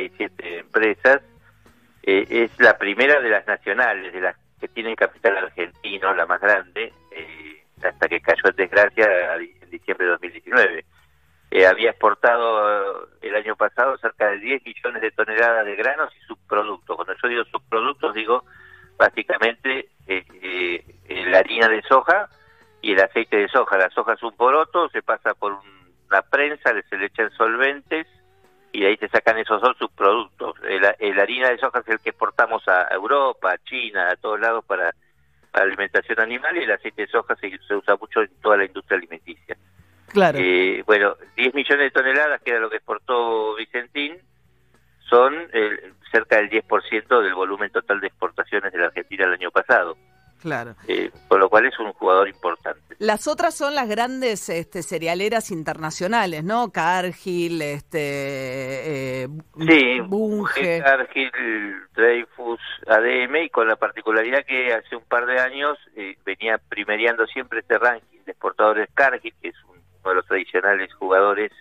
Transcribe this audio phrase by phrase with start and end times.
[0.00, 1.22] hay siete empresas.
[2.02, 6.40] Eh, es la primera de las nacionales, de las que tienen capital argentino, la más
[6.40, 10.84] grande, eh, hasta que cayó en desgracia en diciembre de 2019.
[11.52, 16.26] Eh, había exportado el año pasado cerca de 10 millones de toneladas de granos y
[16.26, 16.96] subproductos.
[16.96, 18.44] Cuando yo digo subproductos, digo
[18.96, 19.88] básicamente
[21.08, 22.28] la harina de soja
[22.82, 23.78] y el aceite de soja.
[23.78, 25.58] La soja es un poroto, se pasa por
[26.08, 28.06] una prensa, se le echan solventes
[28.72, 30.56] y de ahí se sacan esos dos subproductos.
[30.62, 34.64] El, harina de soja es el que exportamos a Europa, a China, a todos lados
[34.64, 34.94] para,
[35.52, 39.56] alimentación animal y el aceite de soja se, usa mucho en toda la industria alimenticia.
[40.06, 40.38] Claro.
[40.40, 44.16] Eh, bueno, 10 millones de toneladas, que era lo que exportó Vicentín,
[45.08, 49.50] son eh, cerca del 10% del volumen total de exportaciones de la Argentina el año
[49.50, 49.96] pasado.
[50.40, 50.74] Claro.
[50.88, 52.96] Eh, con lo cual es un jugador importante.
[52.98, 56.70] Las otras son las grandes este, cerealeras internacionales, ¿no?
[56.70, 60.82] Cargill, este, eh, sí, Bunge.
[60.82, 61.32] Cargill,
[61.94, 67.26] Dreyfus, ADM, y con la particularidad que hace un par de años eh, venía primereando
[67.26, 71.52] siempre este ranking de exportadores Cargill, que es uno de los tradicionales jugadores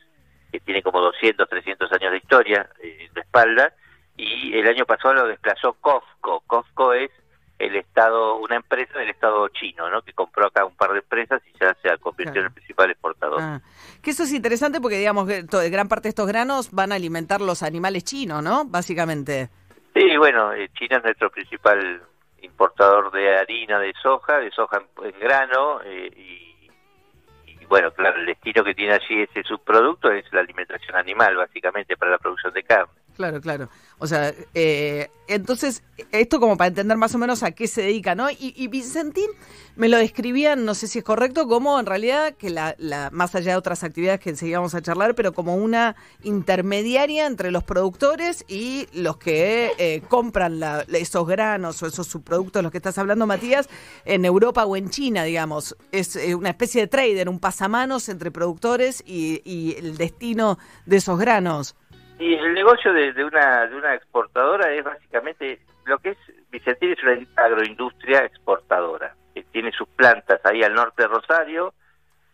[0.52, 3.74] que tiene como 200, 300 años de historia en la espalda,
[4.18, 6.44] y el año pasado lo desplazó Cofco.
[6.48, 7.12] Cofco es
[7.60, 10.02] el Estado, una empresa del Estado chino, ¿no?
[10.02, 13.42] Que compró acá un par de empresas y ya se convirtió en el principal exportador.
[13.42, 13.62] Ah.
[14.02, 17.42] Que eso es interesante porque, digamos, que gran parte de estos granos van a alimentar
[17.42, 18.64] los animales chinos, ¿no?
[18.66, 19.50] Básicamente.
[19.94, 22.02] Sí, bueno, eh, China es nuestro principal
[22.42, 28.26] importador de harina de soja, de soja en, grano, eh, y, y, bueno, claro, el
[28.26, 32.64] destino que tiene allí ese subproducto es la alimentación animal, básicamente, para la producción de
[32.64, 32.94] carne.
[33.20, 33.70] Claro, claro.
[33.98, 38.16] O sea, eh, entonces, esto como para entender más o menos a qué se dedica,
[38.16, 38.32] ¿no?
[38.32, 39.30] Y, y Vicentín
[39.76, 43.36] me lo describían, no sé si es correcto, como en realidad, que la, la, más
[43.36, 47.66] allá de otras actividades que enseguida vamos a charlar, pero como una intermediaria entre los
[47.66, 53.28] productores y los que eh, compran esos granos o esos subproductos, los que estás hablando,
[53.28, 53.68] Matías,
[54.06, 55.76] en Europa o en China, digamos.
[55.92, 61.20] Es eh, una especie de trader, un pasamanos entre productores y el destino de esos
[61.20, 61.76] granos.
[62.20, 66.18] Y el negocio de, una, de una exportadora es básicamente lo que es
[66.52, 69.16] Vicentín es una agroindustria exportadora.
[69.34, 71.74] que tiene sus plantas ahí al norte de Rosario,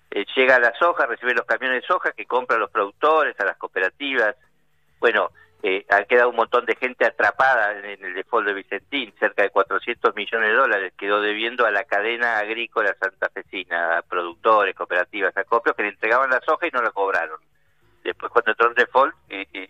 [0.09, 3.45] eh, llega a la soja, recibe los camiones de soja que compran los productores, a
[3.45, 4.35] las cooperativas.
[5.00, 5.29] Bueno,
[5.62, 9.50] eh, ha quedado un montón de gente atrapada en, el default de Vicentín, cerca de
[9.50, 15.75] 400 millones de dólares quedó debiendo a la cadena agrícola santafesina, a productores, cooperativas, acopios
[15.75, 17.40] que le entregaban la soja y no la cobraron.
[18.05, 19.69] Después cuando entró en default, eh,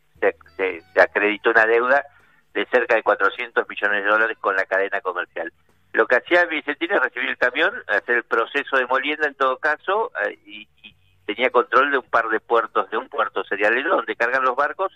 [0.58, 2.06] se, acreditó una deuda
[2.54, 5.54] de cerca de 400 millones de dólares con la cadena comercial.
[5.94, 9.58] Lo que hacía Vicentina es recibir el camión, hacer el proceso de molienda en todo
[9.58, 10.68] caso, eh, y,
[11.26, 14.94] tenía control de un par de puertos, de un puerto cerealero donde cargan los barcos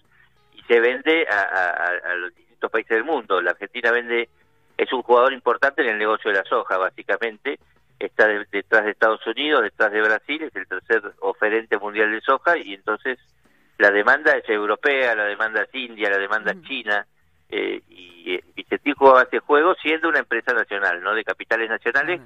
[0.54, 3.42] y se vende a, los distintos países del mundo.
[3.42, 4.30] La Argentina vende,
[4.78, 7.58] es un jugador importante en el negocio de la soja, básicamente.
[8.00, 12.58] Está detrás de Estados Unidos, detrás de Brasil, es el tercer oferente mundial de soja
[12.58, 13.20] y entonces
[13.78, 17.06] la demanda es europea, la demanda es india, la demanda es china,
[17.50, 22.22] eh, y eh, Vicentín jugaba este juego siendo una empresa nacional, no de capitales nacionales,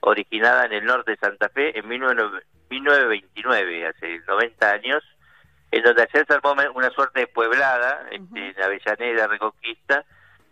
[0.00, 5.04] originada en el norte de Santa Fe en 1929, hace 90 años,
[5.70, 10.04] en donde ayer se armó una suerte de pueblada, este, en Avellaneda, Reconquista,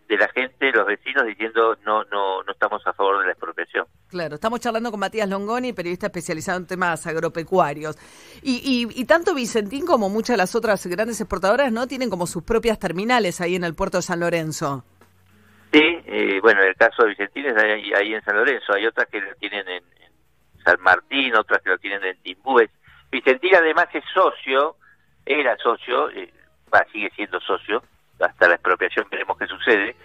[0.07, 3.85] de la gente, los vecinos, diciendo no, no, no estamos a favor de la expropiación.
[4.07, 7.97] Claro, estamos charlando con Matías Longoni, periodista especializado en temas agropecuarios.
[8.43, 11.87] Y, y, tanto Vicentín como muchas de las otras grandes exportadoras, ¿no?
[11.87, 14.83] Tienen como sus propias terminales ahí en el puerto de San Lorenzo.
[15.73, 18.73] Sí, eh, bueno, el caso de Vicentín es ahí, en San Lorenzo.
[18.73, 19.83] Hay otras que lo tienen en,
[20.63, 22.69] San Martín, otras que lo tienen en Timbúes.
[23.11, 24.77] Vicentín además es socio,
[25.25, 26.31] era socio, eh,
[26.91, 27.83] sigue siendo socio,
[28.19, 29.95] hasta la expropiación veremos qué sucede,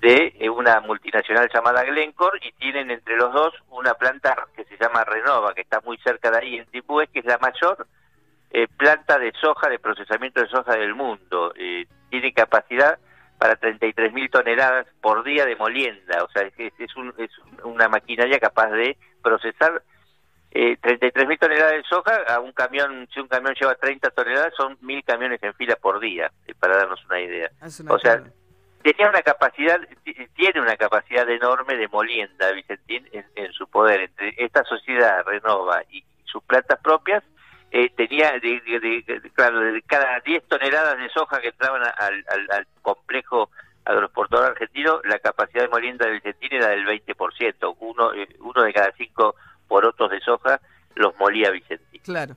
[0.00, 4.76] de eh, una multinacional llamada Glencore y tienen entre los dos una planta que se
[4.76, 7.86] llama Renova, que está muy cerca de ahí en Tipué, que es la mayor
[8.50, 11.52] eh, planta de soja, de procesamiento de soja del mundo.
[11.56, 12.98] Eh, tiene capacidad
[13.38, 17.30] para 33 mil toneladas por día de molienda, o sea, es, un, es
[17.62, 19.82] una maquinaria capaz de procesar
[20.50, 24.54] eh, 33 mil toneladas de soja a un camión, si un camión lleva 30 toneladas,
[24.56, 27.50] son mil camiones en fila por día, eh, para darnos una idea.
[27.88, 28.22] o sea,
[28.82, 29.78] tenía una capacidad,
[30.34, 34.00] tiene una capacidad enorme de molienda, Vicentín, en, su poder.
[34.00, 37.24] Entre esta sociedad Renova y, sus plantas propias,
[37.70, 43.50] eh, tenía, de, claro, de cada 10 toneladas de soja que entraban al, al, complejo
[43.86, 48.72] agroexportador argentino, la capacidad de molienda de Vicentín era del 20%, uno, eh, uno de
[48.74, 49.36] cada cinco
[49.68, 50.60] porotos de soja
[50.94, 52.00] los molía Vicentín.
[52.02, 52.36] Claro.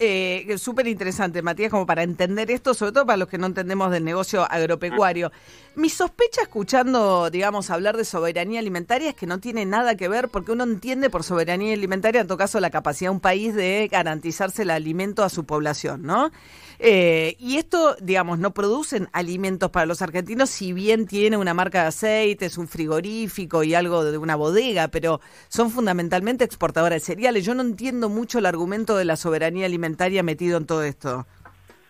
[0.00, 3.90] Eh, Súper interesante, Matías, como para entender esto, sobre todo para los que no entendemos
[3.90, 5.30] del negocio agropecuario.
[5.78, 10.28] Mi sospecha escuchando, digamos, hablar de soberanía alimentaria es que no tiene nada que ver,
[10.28, 13.86] porque uno entiende por soberanía alimentaria, en todo caso, la capacidad de un país de
[13.88, 16.32] garantizarse el alimento a su población, ¿no?
[16.80, 21.82] Eh, y esto, digamos, no producen alimentos para los argentinos, si bien tiene una marca
[21.82, 27.44] de aceites, un frigorífico y algo de una bodega, pero son fundamentalmente exportadoras de cereales.
[27.44, 31.28] Yo no entiendo mucho el argumento de la soberanía alimentaria metido en todo esto.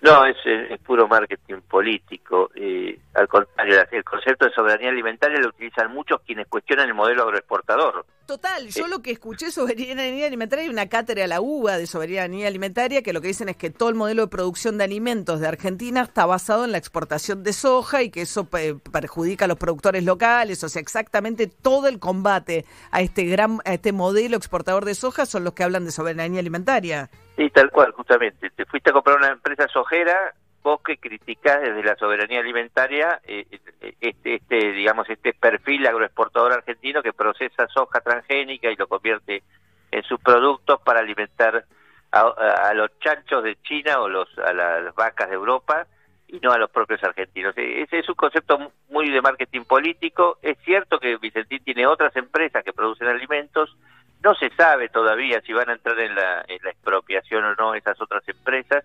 [0.00, 2.50] No, es, es, puro marketing político.
[2.54, 7.24] Eh, al contrario, el concepto de soberanía alimentaria lo utilizan muchos quienes cuestionan el modelo
[7.24, 8.06] agroexportador.
[8.26, 12.46] Total, yo lo que escuché soberanía alimentaria hay una cátedra a la UBA de soberanía
[12.46, 15.48] alimentaria que lo que dicen es que todo el modelo de producción de alimentos de
[15.48, 20.04] Argentina está basado en la exportación de soja y que eso perjudica a los productores
[20.04, 24.94] locales, o sea, exactamente todo el combate a este gran a este modelo exportador de
[24.94, 27.10] soja son los que hablan de soberanía alimentaria.
[27.38, 28.50] Sí, tal cual, justamente.
[28.50, 33.46] Te fuiste a comprar una empresa sojera, vos que criticás desde la soberanía alimentaria eh,
[33.80, 39.44] eh, este, este, digamos, este perfil agroexportador argentino que procesa soja transgénica y lo convierte
[39.92, 41.64] en sus productos para alimentar
[42.10, 45.86] a, los chanchos de China o los, a las vacas de Europa
[46.26, 47.56] y no a los propios argentinos.
[47.56, 50.38] E, ese es un concepto muy de marketing político.
[50.42, 53.76] Es cierto que Vicentín tiene otras empresas que producen alimentos,
[54.22, 57.74] no se sabe todavía si van a entrar en la, en la expropiación o no
[57.74, 58.84] esas otras empresas.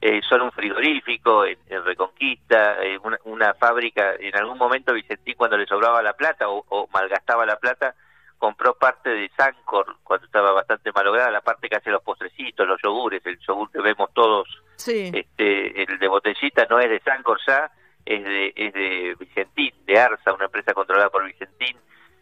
[0.00, 4.14] Eh, son un frigorífico en, Reconquista, eh, una, fábrica.
[4.18, 7.94] En algún momento Vicentín, cuando le sobraba la plata o, malgastaba la plata,
[8.36, 12.80] compró parte de Sancor cuando estaba bastante malograda, la parte que hace los postrecitos, los
[12.82, 14.46] yogures, el yogur que vemos todos,
[14.76, 17.70] este, el de botellita no es de Sancor ya,
[18.04, 21.78] es de, es de Vicentín, de Arsa, una empresa controlada por Vicentín.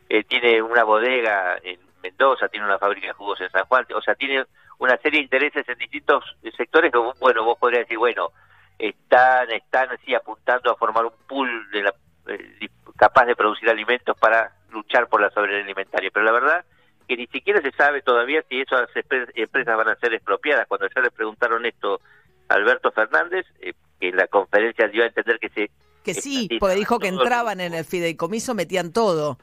[0.08, 4.02] Eh, tiene una bodega en Mendoza, tiene una fábrica de jugos en San Juan, o
[4.02, 4.44] sea, tiene
[4.78, 6.24] una serie de intereses en distintos
[6.56, 8.30] sectores que, bueno, vos podrías decir, bueno,
[8.78, 11.94] están, están así apuntando a formar un pool de la,
[12.28, 16.64] eh, capaz de producir alimentos para luchar por la soberanía alimentaria, pero la verdad
[17.06, 18.88] que ni siquiera se sabe todavía si esas
[19.34, 20.66] empresas van a ser expropiadas.
[20.66, 22.00] Cuando ya le preguntaron esto
[22.48, 25.70] a Alberto Fernández, eh, que en la conferencia dio a entender que se...
[26.02, 29.38] Que sí, porque dijo que entraban en el fideicomiso, metían todo.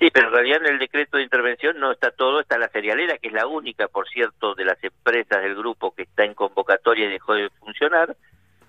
[0.00, 3.18] Sí, pero en realidad en el decreto de intervención no está todo, está la cerealera,
[3.18, 7.04] que es la única, por cierto, de las empresas del grupo que está en convocatoria
[7.04, 8.16] y dejó de funcionar,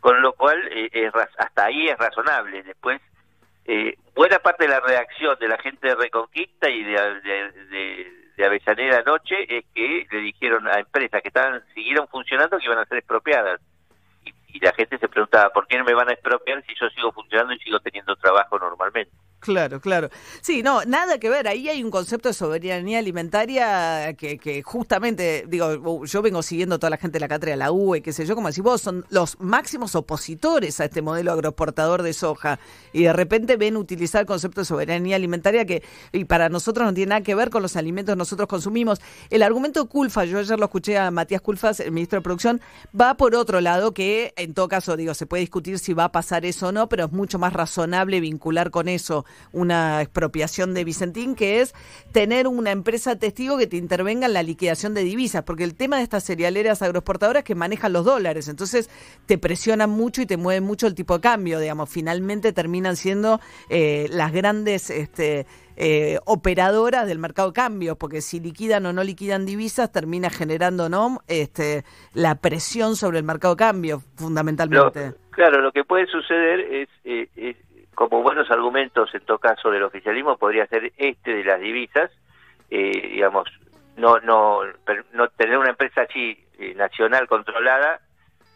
[0.01, 2.63] con lo cual eh, es, hasta ahí es razonable.
[2.63, 2.99] Después,
[3.63, 8.95] eh, buena parte de la reacción de la gente de Reconquista y de, de, de,
[8.97, 12.97] anoche es que le dijeron a empresas que estaban siguieron funcionando que iban a ser
[12.97, 13.61] expropiadas.
[14.25, 16.89] Y, y la gente se preguntaba, ¿por qué no me van a expropiar si yo
[16.89, 19.13] sigo funcionando y sigo teniendo trabajo normalmente?
[19.41, 20.09] Claro, claro.
[20.41, 21.47] Sí, no, nada que ver.
[21.47, 26.91] Ahí hay un concepto de soberanía alimentaria que, que justamente, digo, yo vengo siguiendo toda
[26.91, 29.39] la gente de la cátedra la UE, qué sé yo, como decís vos, son los
[29.39, 32.59] máximos opositores a este modelo agroexportador de soja.
[32.93, 35.81] Y de repente ven utilizar el concepto de soberanía alimentaria que
[36.27, 39.01] para nosotros no tiene nada que ver con los alimentos que nosotros consumimos.
[39.31, 42.61] El argumento Culfa, yo ayer lo escuché a Matías Culfas, el ministro de Producción,
[42.99, 46.11] va por otro lado, que en todo caso, digo, se puede discutir si va a
[46.11, 50.83] pasar eso o no, pero es mucho más razonable vincular con eso una expropiación de
[50.83, 51.73] Vicentín, que es
[52.11, 55.97] tener una empresa testigo que te intervenga en la liquidación de divisas, porque el tema
[55.97, 58.89] de estas cerealeras agroexportadoras es que manejan los dólares, entonces
[59.25, 63.39] te presionan mucho y te mueven mucho el tipo de cambio, digamos, finalmente terminan siendo
[63.69, 65.45] eh, las grandes este,
[65.77, 70.89] eh, operadoras del mercado de cambio, porque si liquidan o no liquidan divisas, termina generando
[70.89, 71.83] no este,
[72.13, 75.13] la presión sobre el mercado de cambio, fundamentalmente.
[75.31, 77.55] claro, lo que puede suceder es, eh, es
[78.09, 82.09] como buenos argumentos en todo caso del oficialismo podría ser este de las divisas,
[82.71, 83.47] eh, digamos,
[83.95, 84.61] no no
[85.13, 87.99] no tener una empresa así eh, nacional controlada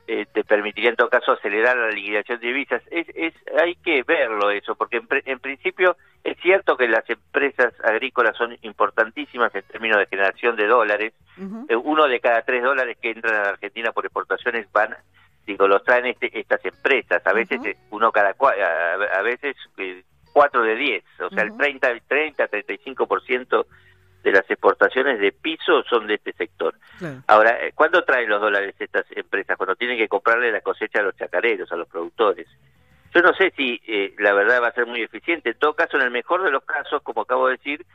[0.08, 2.82] eh, te permitiría en todo caso acelerar la liquidación de divisas.
[2.90, 8.36] Es, es hay que verlo eso, porque en, principio es cierto que las empresas agrícolas
[8.36, 11.14] son importantísimas en términos de generación de dólares.
[11.84, 14.96] uno de cada tres dólares que entran a la Argentina por exportaciones van
[15.46, 17.60] digo, los traen este, estas empresas, a veces
[17.92, 22.50] uno cada a, a veces eh, cuatro de diez, o sea, el 30, el 30,
[22.50, 23.66] 35%
[24.26, 26.74] de las exportaciones de piso son de este sector.
[27.28, 29.56] Ahora, eh, ¿cuándo traen los dólares estas empresas?
[29.56, 32.48] Cuando tienen que comprarle la cosecha a los chacareros, a los productores.
[33.14, 35.52] Yo no sé si eh, la verdad va a ser muy eficiente.
[35.52, 37.86] En todo caso, en el mejor de los casos, como acabo de decir,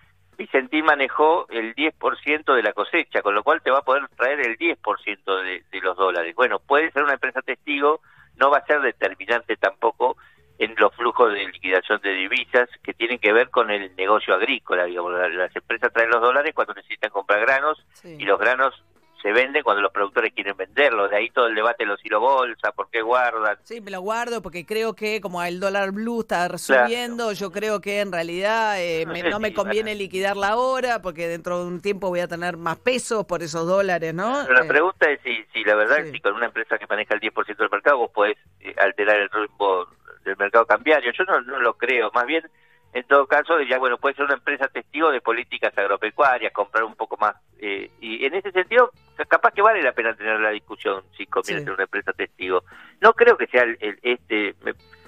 [0.40, 4.40] Vicentín manejó el 10% de la cosecha, con lo cual te va a poder traer
[4.40, 6.34] el 10% de, de los dólares.
[6.34, 8.00] Bueno, puede ser una empresa testigo,
[8.36, 10.16] no va a ser determinante tampoco
[10.58, 14.84] en los flujos de liquidación de divisas que tienen que ver con el negocio agrícola.
[14.84, 18.82] Digamos, las empresas traen los dólares cuando necesitan comprar granos y los granos
[19.22, 21.08] se venden cuando los productores quieren venderlo.
[21.08, 23.56] De ahí todo el debate de los hilo bolsa, por qué guardan.
[23.64, 27.80] Sí, me lo guardo porque creo que como el dólar blue está subiendo, yo creo
[27.80, 32.20] que en realidad eh, no, me, conviene liquidarla ahora porque dentro de un tiempo voy
[32.20, 34.48] a tener más pesos por esos dólares, ¿no?
[34.48, 37.20] la eh, pregunta es si, si la verdad, si con una empresa que maneja el
[37.20, 39.88] 10% del mercado vos podés eh, alterar el rumbo
[40.24, 41.12] del mercado cambiario.
[41.12, 42.10] Yo no, no lo creo.
[42.12, 42.44] Más bien
[42.92, 46.96] en todo caso, ya bueno, puede ser una empresa testigo de políticas agropecuarias, comprar un
[46.96, 47.36] poco más.
[47.60, 48.90] Eh, y en ese sentido,
[49.28, 52.64] capaz que vale la pena tener la discusión si conviene ser una empresa testigo.
[53.00, 54.56] No creo que sea el, este.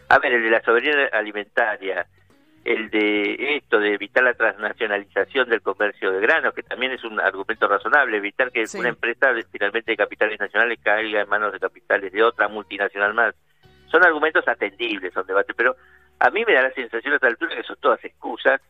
[0.09, 2.07] a ver, el de la soberanía alimentaria,
[2.65, 7.19] el de esto, de evitar la transnacionalización del comercio de granos, que también es un
[7.19, 12.13] argumento razonable, evitar que una empresa finalmente de capitales nacionales caiga en manos de capitales
[12.13, 13.35] de otra multinacional más.
[13.91, 15.77] Son argumentos atendibles, son debates, pero
[16.23, 18.61] a mí me da la sensación a esta altura que son todas excusas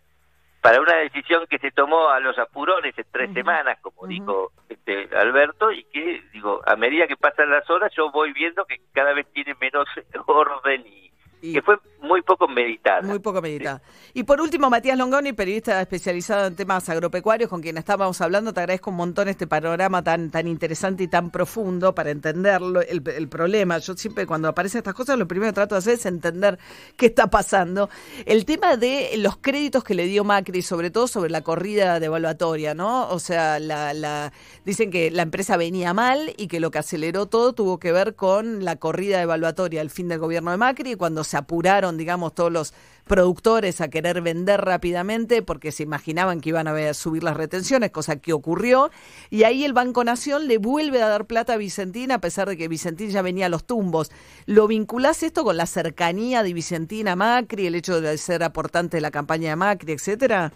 [0.62, 5.09] para una decisión que se tomó a los apurones en tres semanas, como dijo este
[5.14, 9.12] Alberto, y que, digo, a medida que pasan las horas yo voy viendo que cada
[9.12, 9.87] vez tiene menos
[10.26, 11.12] orden y,
[11.42, 13.02] que fue muy poco meditada.
[13.02, 13.82] Muy poco meditada.
[14.14, 18.61] Y por último, Matías Longoni, periodista especializado en temas agropecuarios, con quien estábamos hablando, te
[18.61, 23.28] agradezco un montón este panorama tan, tan interesante y tan profundo para entenderlo, el, el
[23.28, 23.78] problema.
[23.78, 26.58] Yo siempre cuando aparecen estas cosas, lo primero que trato de hacer es entender
[26.96, 27.88] qué está pasando.
[28.26, 32.75] El tema de los créditos que le dio Macri, sobre todo sobre la corrida devaluatoria,
[32.75, 33.08] ¿no?
[33.08, 34.32] O sea, la, la,
[34.64, 38.14] dicen que la empresa venía mal y que lo que aceleró todo tuvo que ver
[38.14, 42.52] con la corrida devaluatoria, el fin del gobierno de Macri, cuando se apuraron, digamos, todos
[42.52, 42.74] los
[43.06, 48.20] productores a querer vender rápidamente porque se imaginaban que iban a subir las retenciones, cosa
[48.20, 48.90] que ocurrió.
[49.30, 52.56] Y ahí el Banco Nación le vuelve a dar plata a Vicentina, a pesar de
[52.56, 54.10] que Vicentín ya venía a los tumbos.
[54.46, 58.98] ¿Lo vinculás esto con la cercanía de Vicentina a Macri, el hecho de ser aportante
[58.98, 60.52] de la campaña de Macri, etcétera?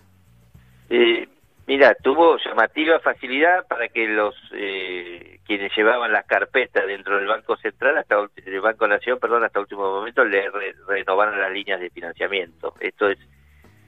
[0.88, 1.26] Eh,
[1.66, 7.56] Mira, tuvo llamativa facilidad para que los eh, quienes llevaban las carpetas dentro del Banco
[7.56, 10.50] Central, hasta el Banco Nación, perdón, hasta último momento, le
[10.88, 12.74] renovaron las líneas de financiamiento.
[12.80, 13.18] Esto es,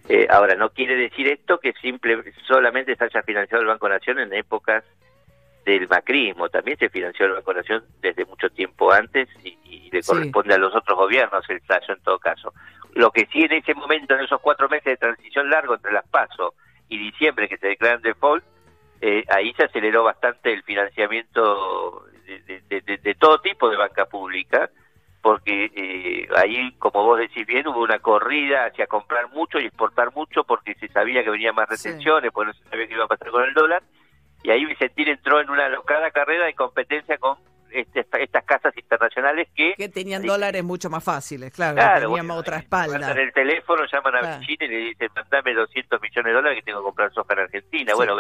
[0.09, 4.21] eh, ahora, no quiere decir esto que simple, solamente se haya financiado el Banco Nación
[4.21, 4.85] en épocas
[5.65, 6.49] del macrismo.
[6.49, 9.59] También se financió el Banco Nación desde mucho tiempo antes y,
[9.91, 12.53] le corresponde a los otros gobiernos el tallo en todo caso.
[12.93, 16.07] Lo que sí en ese momento, en esos cuatro meses de transición largo entre las
[16.09, 16.53] PASO
[16.91, 18.45] y diciembre que se declaran default,
[19.01, 24.71] eh, ahí se aceleró bastante el financiamiento de, todo tipo de banca pública,
[25.23, 30.13] porque eh, ahí, como vos decís bien, hubo una corrida hacia comprar mucho y exportar
[30.15, 33.09] mucho porque se sabía que venían más retenciones, porque no se sabía qué iba a
[33.09, 33.83] pasar con el dólar,
[34.43, 37.37] y ahí Vicentín entró en una alocada carrera de competencia con
[37.71, 39.75] este, estas casas internacionales que...
[39.77, 43.13] Que tenían dólares mucho más fáciles, claro, tenían otra espalda.
[43.13, 46.65] En el teléfono llaman a China y le dicen, mandame 200 millones de dólares que
[46.65, 47.95] tengo que comprar soja en Argentina.
[47.95, 48.17] Bueno,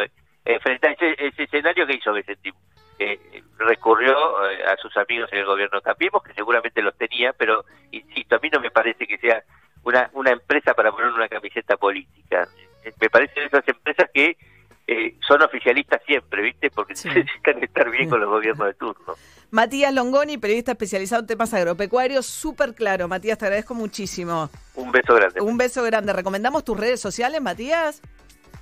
[0.49, 4.15] eh, frente a ese, escenario que hizo eh, recurrió
[4.49, 8.39] eh, a sus amigos en el gobierno Cambiemos, que seguramente los tenía, pero insisto, a
[8.39, 9.43] mí no me parece que sea
[9.83, 12.49] una, una empresa para poner una camiseta política.
[12.99, 14.39] Me parecen esas empresas que
[15.27, 16.71] son oficialistas siempre, ¿viste?
[16.71, 19.17] Porque necesitan estar bien con los gobiernos de turno.
[19.51, 23.07] Matías Longoni, periodista especializado en temas agropecuarios, súper claro.
[23.07, 24.49] Matías, te agradezco muchísimo.
[24.77, 25.43] Un beso grande.
[25.43, 26.15] Un beso grande.
[26.15, 28.01] ¿Recomendamos tus redes sociales, Matías?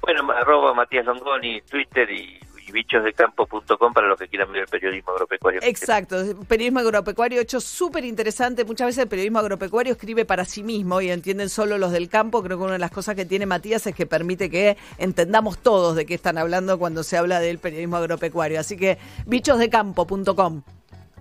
[0.06, 2.38] Bueno, arroba Matías Longoni, Twitter y,
[2.70, 5.60] bichosdecampo.com para los que quieran ver el periodismo agropecuario.
[5.64, 6.16] Exacto,
[6.48, 8.64] periodismo agropecuario hecho súper interesante.
[8.64, 12.42] Muchas veces el periodismo agropecuario escribe para sí mismo y entienden solo los del campo.
[12.42, 15.96] Creo que una de las cosas que tiene Matías es que permite que entendamos todos
[15.96, 18.60] de qué están hablando cuando se habla del periodismo agropecuario.
[18.60, 20.62] Así que bichosdecampo.com.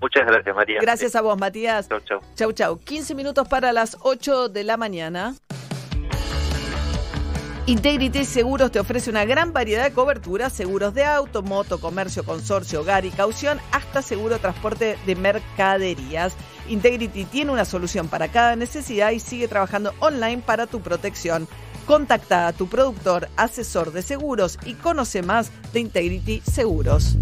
[0.02, 0.80] Muchas gracias, María.
[0.80, 1.90] Gracias a vos, Matías.
[1.90, 2.22] Chau, chau.
[2.36, 2.80] Chau, chau.
[2.80, 5.34] 15 minutos para las 8 de la mañana.
[7.68, 12.82] Integrity Seguros te ofrece una gran variedad de coberturas, seguros de auto, moto, comercio, consorcio,
[12.82, 16.36] hogar y caución, hasta seguro transporte de mercaderías.
[16.70, 21.48] Integrity tiene una solución para cada necesidad y sigue trabajando online para tu protección.
[21.88, 27.18] Contacta a tu productor, asesor de seguros y conoce más de Integrity Seguros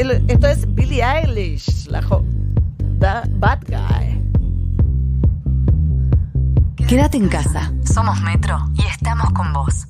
[0.00, 4.19] esto es Billie Eilish, la The Bad Guy.
[6.90, 7.72] Quédate en casa.
[7.84, 9.86] Somos Metro y estamos con vos.